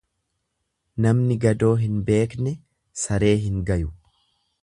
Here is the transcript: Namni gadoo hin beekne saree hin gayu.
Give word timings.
Namni 1.05 1.35
gadoo 1.43 1.69
hin 1.83 1.99
beekne 2.09 2.55
saree 3.05 3.33
hin 3.47 3.63
gayu. 3.71 3.93